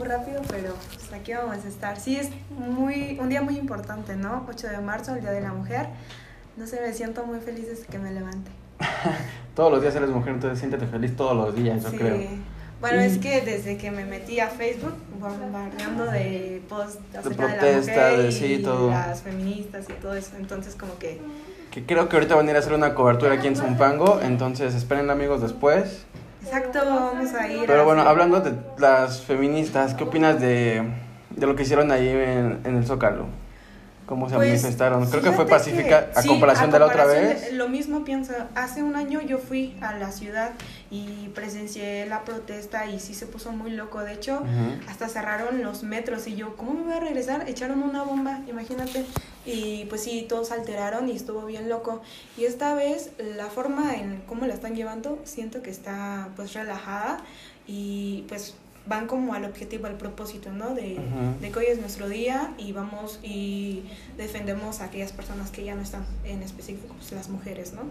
[0.00, 2.00] muy rápido, pero pues, aquí vamos a estar.
[2.00, 4.46] Sí, es muy, un día muy importante, ¿no?
[4.48, 5.86] 8 de marzo, el Día de la Mujer.
[6.56, 8.50] No sé, me siento muy feliz desde que me levante.
[9.54, 11.98] todos los días eres mujer, entonces siéntete feliz todos los días, yo Sí.
[11.98, 12.16] creo.
[12.80, 17.52] Bueno, Y- es que desde que me metí a Facebook, bombardeando de posts acerca de,
[17.52, 18.90] la protesta, mujer de y sí, todo.
[18.90, 21.20] las feministas y todo eso, entonces como que
[21.70, 24.74] Que creo que ahorita van a ir a hacer una cobertura aquí en Zumpango, entonces
[24.74, 26.04] esperen amigos después.
[26.42, 27.66] Exacto, vamos a ir.
[27.66, 30.82] Pero bueno, hablando de las feministas, ¿qué opinas de,
[31.30, 33.26] de lo que hicieron ahí en, en el Zócalo?
[34.10, 35.08] ¿Cómo se Pues, manifestaron?
[35.08, 37.52] Creo que fue pacífica que- a sí, comparación a de la otra comparación vez.
[37.52, 38.32] lo mismo pienso.
[38.56, 40.50] Hace un año yo fui a la ciudad
[40.90, 44.00] y presencié la protesta y sí se puso muy loco.
[44.00, 44.90] De hecho, Ujú.
[44.90, 47.48] hasta cerraron los metros y yo, ¿cómo me voy a regresar?
[47.48, 49.06] Echaron una bomba, imagínate.
[49.46, 52.02] Y pues sí, todos alteraron y estuvo bien loco.
[52.36, 57.18] Y esta vez la forma en cómo la están llevando, siento que está pues relajada
[57.68, 60.74] y pues van como al objetivo, al propósito, ¿no?
[60.74, 60.98] De,
[61.40, 63.84] de que hoy es nuestro día y vamos y
[64.16, 67.82] defendemos a aquellas personas que ya no están, en específico pues, las mujeres, ¿no?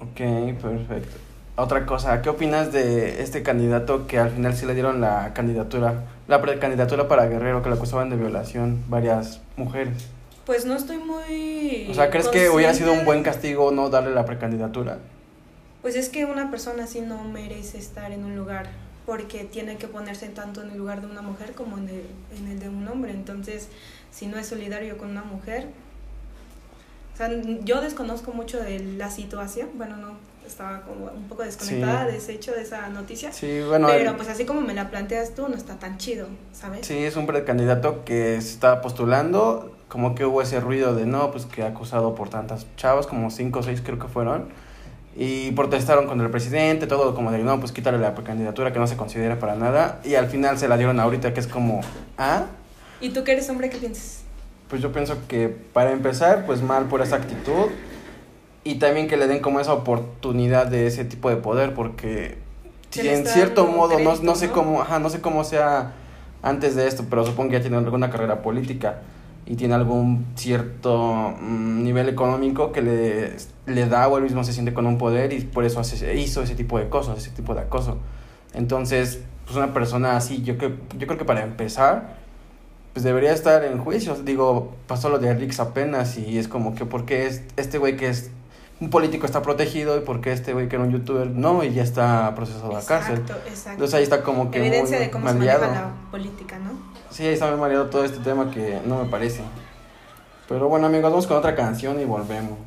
[0.00, 1.16] Ok, perfecto.
[1.56, 6.04] Otra cosa, ¿qué opinas de este candidato que al final sí le dieron la candidatura,
[6.28, 10.06] la precandidatura para Guerrero, que le acusaban de violación varias mujeres?
[10.46, 11.88] Pues no estoy muy...
[11.90, 14.98] O sea, ¿crees que hubiera sido un consciente buen castigo no darle la precandidatura?
[15.82, 18.68] Pues es que una persona así no merece estar en un lugar
[19.08, 22.02] porque tiene que ponerse tanto en el lugar de una mujer como en el,
[22.38, 23.10] en el de un hombre.
[23.12, 23.68] Entonces,
[24.10, 25.66] si no es solidario con una mujer,
[27.14, 27.30] o sea,
[27.64, 30.12] yo desconozco mucho de la situación, bueno, no,
[30.46, 32.12] estaba como un poco desconectada Sí.
[32.12, 34.90] de ese hecho, de esa noticia, Sí, bueno, pero el- pues así como me la
[34.90, 36.86] planteas tú, no está tan chido, ¿sabes?
[36.86, 41.30] sí, es un precandidato que se estaba postulando, como que hubo ese ruido de no,
[41.30, 44.48] pues que acusado por tantas chavas, como cinco o seis creo que fueron,
[45.18, 48.86] y protestaron contra el presidente, todo como de no, pues quítale la precandidatura que no
[48.86, 51.80] se considera para nada, y al final se la dieron ahorita, que es como,
[52.16, 52.44] ah,
[53.00, 54.22] ¿Y tú que eres hombre, qué piensas?
[54.68, 57.70] pues yo pienso que para empezar, pues mal por esa actitud,
[58.62, 62.38] y también que le den como esa oportunidad de ese tipo de poder, porque
[62.90, 64.52] si en cierto modo, no, crédito, no sé ¿no?
[64.52, 65.94] cómo, ajá, no sé cómo sea
[66.42, 69.00] antes de esto, pero supongo que ya tiene alguna carrera política
[69.48, 73.32] y tiene algún cierto mm, nivel económico que le,
[73.64, 76.42] le da o él mismo se siente con un poder y por eso hace, hizo
[76.42, 77.96] ese tipo de cosas, ese tipo de acoso.
[78.52, 82.16] Entonces, pues una persona así, yo, creo yo creo que para empezar,
[82.92, 84.26] pues debería estar en juicios.
[84.26, 87.96] Digo, pasó lo de Rix apenas y es como que, ¿por qué es, este güey
[87.96, 88.30] que es
[88.80, 91.72] un político está protegido y por qué este güey que era un youtuber no y
[91.72, 93.20] ya está procesado a la cárcel?
[93.20, 93.70] Exacto, exacto.
[93.70, 96.97] Entonces ahí está como que Evidencia muy de cómo se maneja la política, ¿no?
[97.10, 99.42] Sí, ahí está muy mareado todo este tema que no me parece.
[100.48, 102.58] Pero bueno, amigos, vamos con otra canción y volvemos.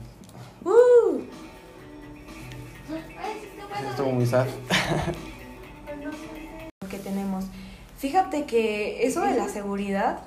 [0.64, 1.22] ¡Uh!
[3.90, 4.48] Estuvo muy sad.
[6.90, 7.46] que tenemos.
[7.98, 10.20] Fíjate que eso de la seguridad,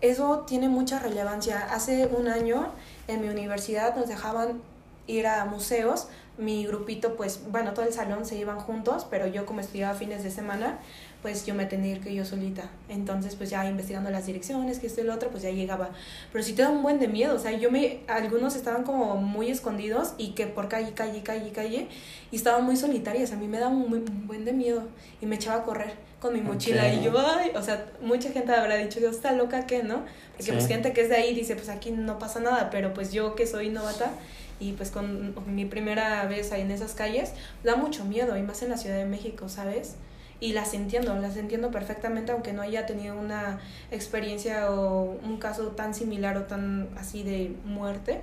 [0.00, 1.68] eso tiene mucha relevancia.
[1.72, 2.68] Hace un año
[3.08, 4.60] en mi universidad nos dejaban
[5.06, 6.08] ir a museos.
[6.38, 10.24] Mi grupito, pues, bueno, todo el salón se iban juntos, pero yo como estudiaba fines
[10.24, 10.78] de semana,
[11.22, 12.70] pues yo me tenía que ir yo solita.
[12.88, 15.90] Entonces, pues ya investigando las direcciones, que esto y lo otro, pues ya llegaba.
[16.32, 19.16] Pero sí te da un buen de miedo, o sea, yo me, algunos estaban como
[19.16, 21.88] muy escondidos y que por calle, calle, calle, calle,
[22.30, 23.32] y estaban muy solitarias.
[23.32, 24.88] A mí me daba un, buen de miedo
[25.20, 28.52] y me echaba a correr con mi mochila y yo, ay, o sea, mucha gente
[28.52, 30.04] habrá dicho, Dios está loca que, ¿no?
[30.32, 30.52] Porque Sí.
[30.52, 33.34] pues gente que es de ahí dice, pues aquí no pasa nada, pero pues yo
[33.34, 34.10] que soy novata
[34.58, 37.32] y pues con mi primera vez ahí en esas calles,
[37.64, 39.96] da mucho miedo y más en la Ciudad de México, ¿sabes?
[40.40, 45.68] Y las entiendo, las entiendo perfectamente, aunque no haya tenido una experiencia o un caso
[45.68, 48.22] tan similar o tan así de muerte,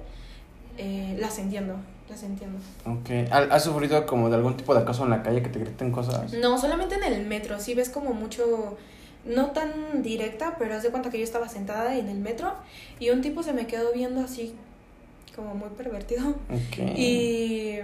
[0.79, 1.75] eh, las entiendo,
[2.09, 2.57] las entiendo.
[2.85, 3.31] Ok.
[3.31, 5.91] ¿Ha- ¿Has sufrido como de algún tipo de acoso en la calle que te griten
[5.91, 6.33] cosas?
[6.33, 8.77] No, solamente en el metro, sí ves como mucho,
[9.25, 12.53] no tan directa, pero haz de cuenta que yo estaba sentada en el metro
[13.00, 14.56] y un tipo se me quedó viendo así,
[15.35, 16.29] como muy pervertido.
[16.29, 16.79] Ok.
[16.97, 17.79] Y.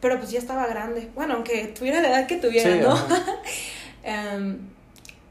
[0.00, 1.10] Pero pues ya estaba grande.
[1.14, 2.92] Bueno, aunque tuviera la edad que tuviera, Sí, ¿no?
[2.92, 3.36] ajá.
[4.04, 4.58] Em,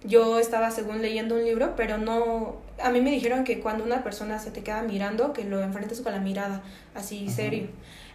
[0.03, 2.57] yo estaba según leyendo un libro, pero no.
[2.81, 6.01] A mí me dijeron que cuando una persona se te queda mirando, que lo enfrentes
[6.01, 6.61] con la mirada,
[6.93, 7.35] así Ujú.
[7.35, 7.67] serio.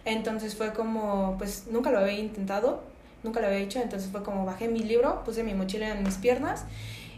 [0.05, 2.83] Entonces fue como, pues nunca lo había intentado,
[3.23, 3.81] nunca lo había hecho.
[3.81, 6.65] Entonces fue como bajé mi libro, puse mi mochila en mis piernas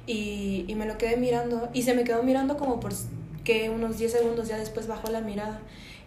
[0.07, 1.69] y, y me lo quedé mirando.
[1.73, 2.93] Y se me quedó mirando como por
[3.43, 5.59] que unos 10 segundos ya después bajó la mirada.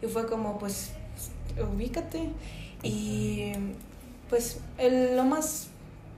[0.02, 0.90] Y fue como, pues,
[1.74, 2.30] ubícate.
[2.82, 3.52] Y
[4.28, 5.68] pues el, lo más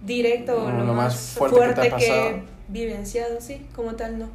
[0.04, 2.28] directo, Mm, lo, lo más, fuerte que te fuerte ha que, pasado.
[2.28, 4.28] he vivenciado, sí, como tal, no.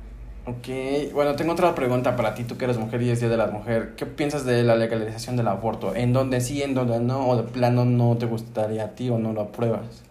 [0.48, 3.38] Ok, bueno, tengo otra pregunta para ti, tú que eres mujer y es Día de
[3.38, 3.96] la Mujer.
[3.96, 5.96] ¿Qué piensas de la legalización del aborto?
[5.96, 7.28] ¿En dónde sí, en dónde no?
[7.30, 10.04] ¿O de plano no te gustaría a ti o no lo apruebas?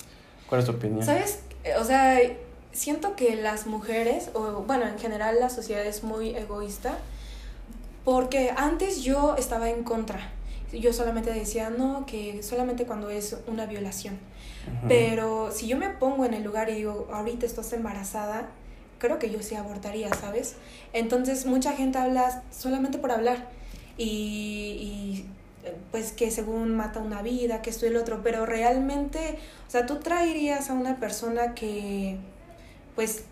[0.49, 1.05] ¿Cuál es tu opinión?
[1.05, 1.45] ¿Sabes?
[1.81, 2.19] O sea,
[2.73, 6.99] siento que las mujeres, o bueno, en general la sociedad es muy egoísta,
[8.05, 10.33] porque antes yo estaba en contra.
[10.79, 14.19] Yo solamente decía, no, que solamente cuando es una violación.
[14.89, 18.49] Pero si yo me pongo en el lugar y digo, ahorita estás embarazada,
[18.99, 20.57] creo que yo sí abortaría, ¿sabes?
[20.93, 23.49] Entonces mucha gente habla solamente por hablar
[23.99, 25.27] y,
[25.91, 29.87] pues que según mata una vida, que esto y el otro, pero realmente, o sea,
[29.87, 32.17] tú traerías a una persona que
[32.95, 33.25] pues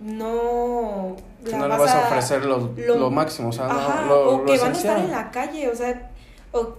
[0.00, 1.16] no...
[1.50, 3.68] no le vas a ofrecer lo, máximo, o sea,
[4.10, 6.09] o que van a estar en la calle, o sea,
[6.52, 6.74] o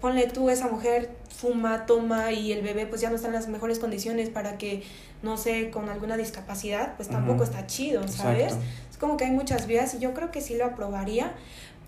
[0.00, 3.48] ponle tú, esa mujer fuma, toma y el bebé pues ya no está en las
[3.48, 4.82] mejores condiciones para que,
[5.22, 8.54] no sé, con alguna discapacidad, pues tampoco está chido, ¿sabes?
[8.90, 11.34] Es como que hay muchas vías y yo creo que sí lo aprobaría,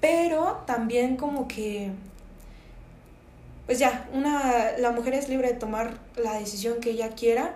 [0.00, 1.92] pero también como que,
[3.66, 7.54] pues ya, una, la mujer es libre de tomar la decisión que ella quiera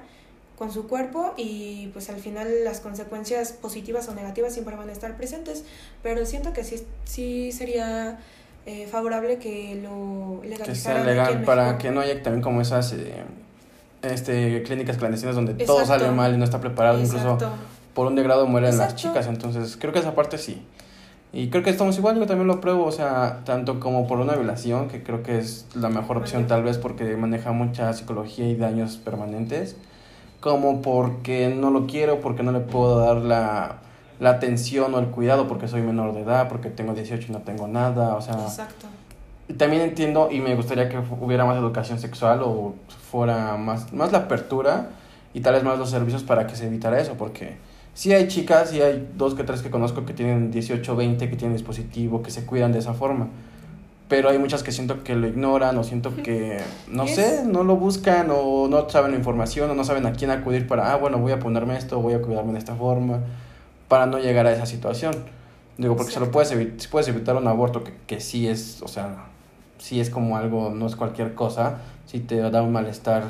[0.57, 4.93] con su cuerpo y pues al final las consecuencias positivas o negativas siempre van a
[4.93, 5.65] estar presentes,
[6.05, 8.21] pero siento que sí, sí sería
[8.67, 10.67] eh, favorable que lo legalizaran.
[10.67, 13.25] Que sea legal para que no haya también como esas eh,
[14.03, 17.39] este, clínicas clandestinas donde todo sale mal y no está preparado, incluso
[17.95, 20.63] por un degrado mueren las chicas, entonces creo que esa parte sí.
[21.35, 24.35] Y creo que estamos igual, yo también lo pruebo, o sea, tanto como por una
[24.35, 28.55] violación, que creo que es la mejor opción tal vez porque maneja mucha psicología y
[28.55, 29.77] daños permanentes,
[30.41, 33.79] como porque no lo quiero, porque no le puedo dar la
[34.23, 37.41] la atención o el cuidado porque soy menor de edad, porque tengo 18 y no
[37.41, 38.35] tengo nada, o sea...
[38.35, 38.87] Exacto.
[39.59, 42.77] También entiendo y me gustaría que hubiera más educación sexual o
[43.11, 44.91] fuera más, más la apertura
[45.35, 47.57] y tal vez más los servicios para que se evitara eso, porque
[47.95, 51.37] sí hay chicas, sí hay dos que tres que conozco que tienen 18, 20, que
[51.37, 53.27] tienen dispositivo, que se cuidan de esa forma.
[54.09, 57.75] Pero hay muchas que siento que lo ignoran o siento que, no sé, no lo
[57.75, 61.19] buscan o no saben la información o no saben a quién acudir para, ah, bueno,
[61.19, 63.19] voy a ponerme esto, voy a cuidarme de esta forma
[63.93, 65.15] para no llegar a esa situación.
[65.77, 68.89] Digo, porque se lo puedes, evitar, puedes evitar un aborto que, que sí es, o
[68.89, 69.27] sea,
[69.77, 73.25] sí es como algo, no es cualquier cosa, si te da un malestar,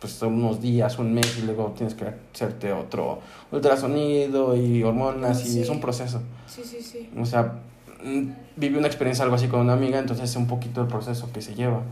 [0.00, 3.18] pues unos días, un mes y luego tienes que hacerte otro
[3.52, 6.22] ultrasonido y hormonas y es un proceso.
[6.46, 7.10] Sí, sí, sí.
[7.20, 7.56] O sea,
[8.02, 11.30] mm, viví una experiencia algo así con una amiga, entonces es un poquito el proceso
[11.34, 11.82] que se lleva.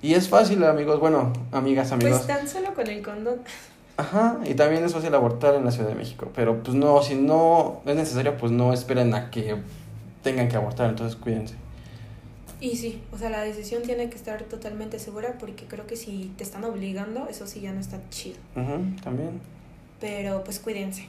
[0.00, 2.22] Y es fácil, amigos, bueno, amigas, amigos.
[2.24, 3.40] Pues tan solo con el condón.
[3.96, 7.14] Ajá, y también es fácil abortar en la Ciudad de México, pero pues no, si
[7.14, 9.56] no es necesario, pues no esperen a que
[10.22, 11.54] tengan que abortar, entonces cuídense.
[12.60, 16.32] Y sí, o sea, la decisión tiene que estar totalmente segura porque creo que si
[16.36, 18.36] te están obligando, eso sí ya no está chido.
[18.54, 19.40] Ajá, también.
[20.00, 21.06] Pero pues cuídense.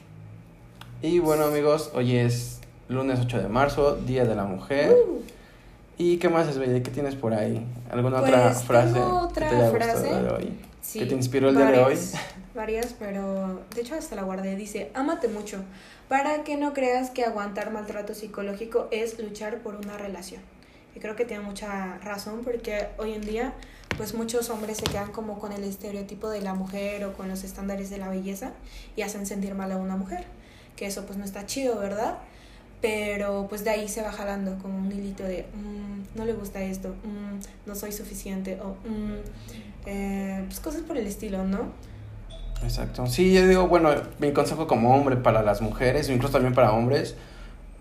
[1.02, 4.92] Y bueno amigos, hoy es lunes 8 de marzo, Día de la Mujer.
[4.92, 5.20] Uh.
[5.98, 6.82] ¿Y qué más es, Bella?
[6.82, 7.66] ¿Qué tienes por ahí?
[7.90, 8.98] ¿Alguna otra pues, frase?
[9.00, 10.14] otra que te frase.
[10.14, 10.52] De hoy?
[10.92, 11.98] ¿Que te inspiró el día de hoy?
[12.58, 14.56] varias, pero de hecho hasta la guardé.
[14.56, 15.64] Dice, ámate mucho,
[16.08, 20.42] para que no creas que aguantar maltrato psicológico es luchar por una relación.
[20.94, 23.54] Y creo que tiene mucha razón porque hoy en día
[23.96, 27.44] pues muchos hombres se quedan como con el estereotipo de la mujer o con los
[27.44, 28.52] estándares de la belleza
[28.96, 30.24] y hacen sentir mal a una mujer,
[30.76, 32.18] que eso pues no está chido, ¿verdad?
[32.80, 36.62] Pero pues de ahí se va jalando como un hilito de mm, no le gusta
[36.62, 39.16] esto, mm, no soy suficiente o mm,
[39.86, 41.72] eh, pues cosas por el estilo, ¿no?
[42.62, 43.06] Exacto.
[43.06, 47.14] Sí, yo digo, bueno, mi consejo como hombre para las mujeres, incluso también para hombres,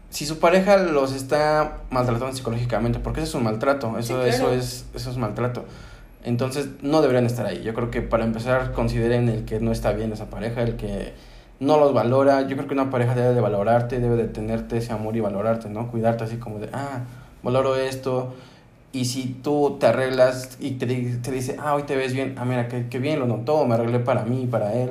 [0.10, 4.86] si su pareja los está maltratando psicológicamente, porque eso es un maltrato, eso, eso, es,
[4.93, 5.65] eso es maltrato.
[6.24, 7.62] Entonces no deberían estar ahí.
[7.63, 11.13] Yo creo que para empezar consideren el que no está bien esa pareja, el que
[11.60, 12.41] no los valora.
[12.41, 15.69] Yo creo que una pareja debe de valorarte, debe de tenerte ese amor y valorarte,
[15.69, 15.89] ¿no?
[15.89, 17.01] Cuidarte así como de, ah,
[17.43, 18.34] valoro esto,
[18.98, 22.46] y si tú te arreglas y te, te dice, ah, hoy te ves bien, ah,
[22.46, 24.89] mira, qué, bien lo notó, me arreglé para mí, para él.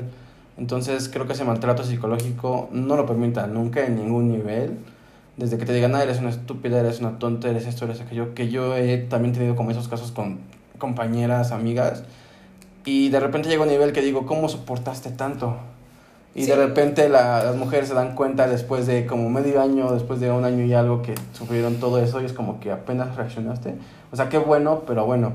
[0.56, 4.78] Entonces creo que ese maltrato psicológico no lo permita nunca en ningún nivel.
[5.36, 8.32] Desde que te digan, ah, eres una estúpida, eres una tonta, eres esto, eres aquello.
[8.32, 10.38] Que yo he también tenido como esos casos con
[10.78, 12.04] compañeras, amigas.
[12.84, 15.56] Y de repente llega un nivel que digo, ¿cómo soportaste tanto?
[16.36, 20.30] Y de repente las mujeres se dan cuenta después de como medio año, después de
[20.30, 23.74] un año y algo que sufrieron todo eso y es como que apenas reaccionaste.
[24.12, 25.32] O sea, qué bueno, pero bueno,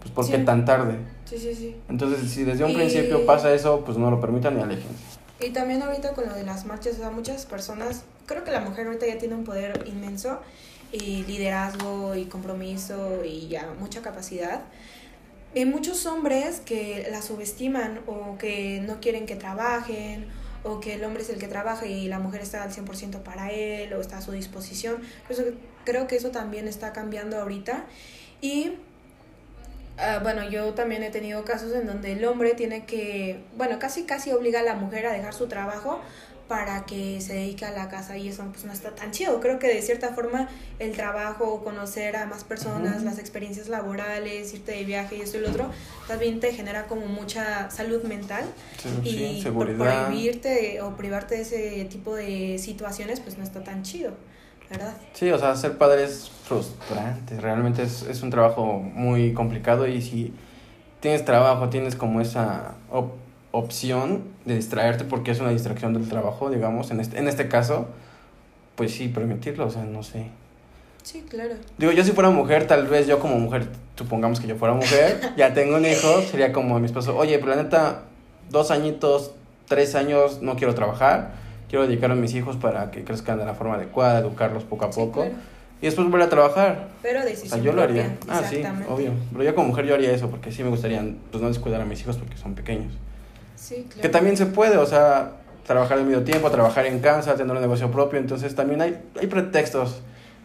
[0.00, 0.96] pues ¿por qué tan tarde?
[1.26, 1.76] Sí, sí, sí.
[1.90, 4.90] Entonces, si desde un principio pasa eso, pues no lo permitan y alejen.
[5.38, 8.60] Y también ahorita con lo de las marchas, o sea, muchas personas, creo que la
[8.60, 10.40] mujer ahorita ya tiene un poder inmenso
[10.92, 14.62] y liderazgo y compromiso y ya mucha capacidad.
[15.54, 20.26] Hay muchos hombres que la subestiman o que no quieren que trabajen
[20.64, 23.50] o que el hombre es el que trabaja y la mujer está al 100% para
[23.50, 25.02] él o está a su disposición.
[25.28, 25.42] Eso,
[25.84, 27.84] creo que eso también está cambiando ahorita.
[28.40, 28.72] Y
[29.98, 34.04] Ah, bueno, yo también he tenido casos en donde el hombre tiene que, bueno, casi
[34.04, 36.00] casi obliga a la mujer a dejar su trabajo
[36.48, 39.40] para que se dedique a la casa y eso pues no está tan chido.
[39.40, 44.72] Creo que de cierta forma el trabajo, conocer a más personas, las experiencias laborales, irte
[44.72, 45.70] de viaje y esto y lo otro,
[46.08, 48.44] también te genera como mucha salud mental
[49.04, 50.06] y seguridad.
[50.06, 54.12] prohibirte o privarte de ese tipo de situaciones pues no está tan chido.
[54.70, 54.94] ¿verdad?
[55.12, 60.00] Sí, o sea, ser padre es frustrante, realmente es, es un trabajo muy complicado y
[60.00, 60.32] si
[61.00, 62.76] tienes trabajo, tienes como esa
[63.52, 67.86] opción de distraerte porque es una distracción del trabajo, digamos, en este, en este caso,
[68.74, 70.26] pues sí, permitirlo, o sea, no sé.
[71.02, 71.54] Sí, claro.
[71.78, 75.32] Digo, yo si fuera mujer, tal vez yo como mujer, supongamos que yo fuera mujer,
[75.36, 78.02] ya tengo un hijo, sería como mi esposo, oye, pero la neta,
[78.50, 79.32] dos añitos,
[79.68, 81.32] tres años, no quiero trabajar,
[81.68, 84.90] quiero dedicar a mis hijos para que crezcan de la forma adecuada, educarlos poco a
[84.90, 85.26] poco.
[85.80, 86.90] Y después volver a trabajar.
[87.02, 88.16] Pero decisión o sea, yo lo haría.
[88.28, 89.10] Ah, sí, obvio.
[89.32, 91.84] Pero yo como mujer yo haría eso porque sí me gustaría pues no descuidar a
[91.84, 92.92] mis hijos porque son pequeños.
[94.00, 95.32] Que también se puede, o sea,
[95.66, 99.26] trabajar de medio tiempo, trabajar en casa, tener un negocio propio, entonces también hay, hay
[99.26, 100.00] pretextos.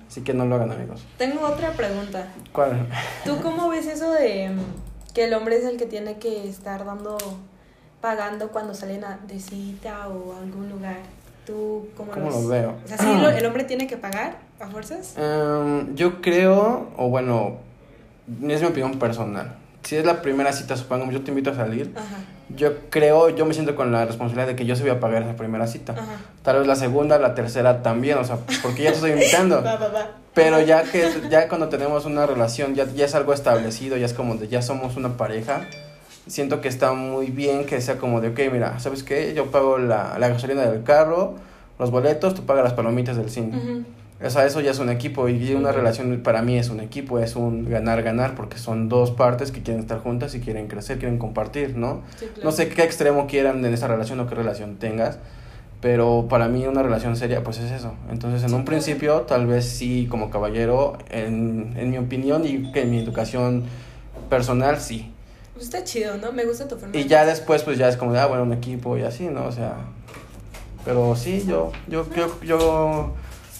[0.08, 1.04] Así que no lo hagan, amigos.
[1.18, 2.28] Tengo otra pregunta.
[2.54, 2.88] ¿Cuál?
[3.26, 6.86] ¿Tú cómo ves eso de mm, que el hombre es el que tiene que estar
[6.86, 7.18] dando,
[8.00, 10.98] pagando cuando salen a, de cita o a algún lugar?
[11.46, 12.76] ¿Tú cómo, lo, veo?
[12.86, 13.06] O sea, ¿sí
[13.38, 15.16] el hombre tiene que pagar a fuerzas?
[15.18, 17.58] Em, yo creo, o bueno,
[18.48, 19.58] es mi opinión personal.
[19.84, 21.94] Si es la primera cita, supongamos, yo te invito a salir.
[21.98, 22.18] Ajá
[22.56, 25.24] yo creo, yo me siento con la responsabilidad de que yo se voy a pagar
[25.24, 25.96] esa primera cita.
[26.44, 29.64] Tal vez la segunda, la tercera también, o sea, porque ya te estoy invitando.
[30.34, 34.14] Pero ya que ya cuando tenemos una relación, ya, ya es algo establecido, ya es
[34.14, 35.68] como de ya somos una pareja,
[36.28, 39.34] siento que está muy bien que sea como de, ok, mira, ¿sabes qué?
[39.34, 41.36] Yo pago la, la gasolina del carro,
[41.80, 43.84] los boletos, tú pagas las palomitas del cine.
[44.24, 47.20] O sea, eso ya es un equipo y una relación para mí es un equipo,
[47.20, 51.20] es un ganar-ganar porque son dos partes que quieren estar juntas y quieren crecer, quieren
[51.20, 52.02] compartir, ¿no?
[52.44, 55.20] No sé qué extremo quieran en esa relación o qué relación tengas,
[55.82, 57.94] pero para mí una relación seria pues es eso.
[58.10, 62.82] Entonces en un principio tal vez sí como caballero, en, en mi opinión y que
[62.82, 63.66] en mi educación
[64.32, 65.12] personal sí.
[65.54, 66.32] Pues está chido, ¿no?
[66.32, 66.98] Me gusta tu forma.
[66.98, 69.46] Y ya después pues ya es como ah, bueno, un equipo y así, ¿no?
[69.46, 69.76] O sea,
[70.84, 73.14] pero sí, yo, yo, yo, yo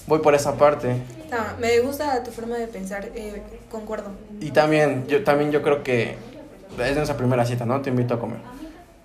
[0.08, 0.96] voy por esa parte.
[1.30, 4.10] No, me gusta tu forma de pensar, eh, concuerdo.
[4.40, 6.16] Y también yo, también yo creo que
[6.82, 7.80] es nuestra primera cita, ¿no?
[7.82, 8.38] Te invito a comer.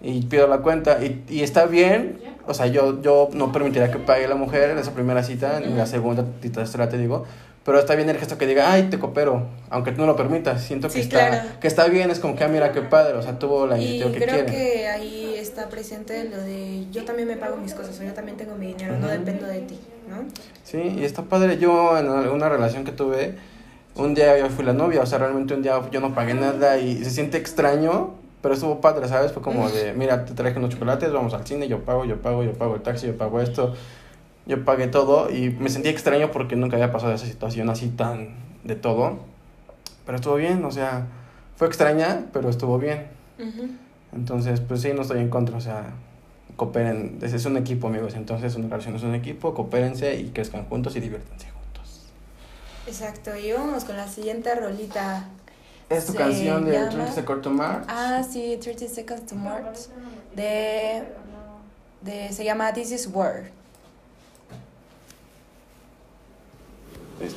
[0.01, 1.03] Y pido la cuenta.
[1.03, 4.77] Y, y está bien, o sea, yo, yo no permitiría que pague la mujer en
[4.77, 7.25] esa primera cita, en la segunda y tercera te digo.
[7.65, 10.61] Pero está bien el gesto que diga, ay, te coopero, aunque tú no lo permitas.
[10.61, 13.39] Siento que, está, que está bien, es como que, ah, mira qué padre, o sea,
[13.39, 14.31] tuvo la iniciativa que quiere.
[14.33, 15.22] creo que ahí
[15.53, 18.67] está presente lo de, yo también me pago mis cosas, o yo también tengo mi
[18.67, 19.79] dinero, no dependo de ti,
[20.09, 20.25] ¿no?
[20.63, 21.57] Sí, y está padre.
[21.59, 23.35] Yo en alguna relación que tuve,
[23.95, 26.79] un día yo fui la novia, o sea, realmente un día yo no pagué nada
[26.79, 29.31] y se siente extraño, pero estuvo padre, ¿sabes?
[29.31, 32.43] Fue como de, mira, te traje unos chocolates, vamos al cine, yo pago, yo pago,
[32.43, 33.73] yo pago el taxi, yo pago esto
[34.45, 38.35] yo pagué todo y me sentí extraño porque nunca había pasado esa situación así tan
[38.63, 39.19] de todo.
[40.05, 41.07] Pero estuvo bien, o sea,
[41.55, 43.07] fue extraña, pero estuvo bien.
[44.15, 45.93] Entonces, pues sí, no estoy en contra, o sea,
[46.55, 50.95] cooperen, es un equipo, amigos, entonces una relación es un equipo, coopérense y crezcan juntos
[50.95, 52.05] y diviértanse juntos.
[52.85, 55.29] Exacto, y vamos con la siguiente rolita.
[55.89, 57.85] Es tu canción de 30 Seconds to Mars.
[57.89, 59.89] Ah, sí, 30 Seconds to Mars.
[60.35, 61.03] De,
[62.01, 63.51] de, se llama This is War.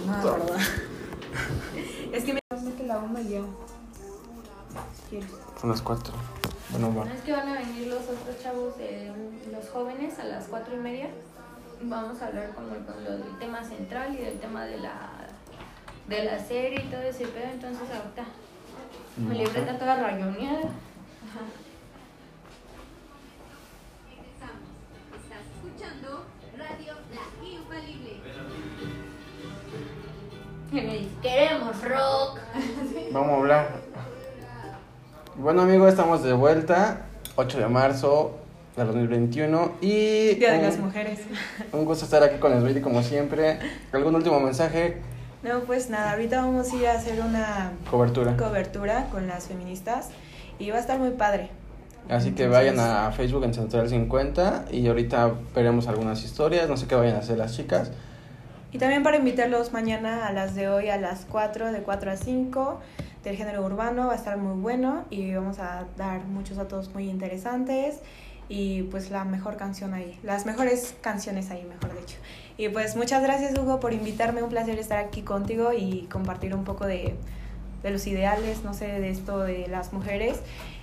[0.07, 0.59] No, perdón.
[2.13, 2.41] es que me
[2.77, 3.47] que la una y yo.
[5.61, 6.13] Son las cuatro.
[6.71, 7.13] Bueno, bueno.
[7.13, 9.13] Es que van a venir los otros chavos, de
[9.53, 11.09] los jóvenes, a las cuatro y media.
[11.83, 15.27] Vamos a hablar como del tema central y del tema de la
[16.09, 17.51] de la serie y todo ese pedo.
[17.53, 18.25] Entonces, ahorita
[19.17, 20.61] me mm, libreta toda rayoneada.
[20.61, 21.45] Ajá.
[25.17, 28.21] Estás escuchando Radio La Infalible.
[31.23, 32.41] Queremos rock.
[33.13, 33.76] Vamos a hablar.
[35.39, 37.03] Bueno amigos, estamos de vuelta.
[37.35, 38.39] 8 de marzo
[38.75, 40.35] de 2021 y...
[40.37, 41.21] Día de las mujeres.
[41.73, 43.59] Un gusto estar aquí con Esbeti como siempre.
[43.93, 45.03] ¿Algún último mensaje?
[45.43, 47.73] No, pues nada, ahorita vamos a ir a hacer una...
[47.91, 48.35] Cobertura.
[48.39, 50.09] Cobertura con las feministas
[50.59, 51.51] y va a estar muy padre.
[52.09, 56.87] Así que vayan a Facebook en Central 50 y ahorita veremos algunas historias, no sé
[56.87, 57.91] qué vayan a hacer las chicas.
[58.73, 62.17] Y también para invitarlos mañana a las de hoy a las 4, de 4 a
[62.17, 62.81] 5
[63.27, 67.11] del género urbano, va a estar muy bueno y vamos a dar muchos datos muy
[67.11, 68.01] interesantes
[68.49, 72.17] y pues la mejor canción ahí, las mejores canciones ahí, mejor dicho.
[72.57, 76.63] Y pues muchas gracias Hugo por invitarme, un placer estar aquí contigo y compartir un
[76.63, 77.17] poco de,
[77.83, 80.41] de los ideales, no sé, de esto de las mujeres.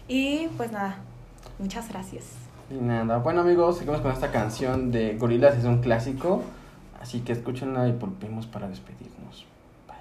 [0.09, 0.97] Y pues nada,
[1.59, 2.25] muchas gracias.
[2.69, 6.43] Y nada, bueno amigos, seguimos con esta canción de Gorilas, es un clásico,
[7.01, 9.45] así que escúchenla y volvemos para despedirnos.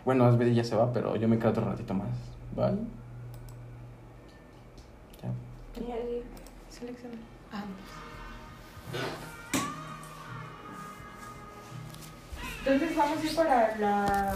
[0.04, 2.31] Bueno, Asbedi ya se va, pero yo me quedo otro ratito más.
[2.54, 2.76] Bye.
[5.22, 5.30] Ya.
[6.68, 7.16] Selecciona.
[7.50, 7.64] Ah.
[12.58, 14.34] Entonces vamos a ir para la...